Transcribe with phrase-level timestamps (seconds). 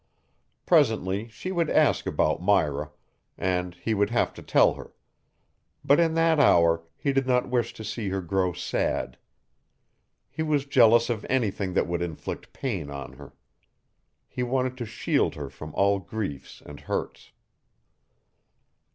[0.65, 2.89] Presently she would ask about Myra,
[3.37, 4.93] and he would have to tell her.
[5.85, 9.19] But in that hour he did not wish to see her grow sad.
[10.31, 13.35] He was jealous of anything that would inflict pain on her.
[14.27, 17.31] He wanted to shield her from all griefs and hurts.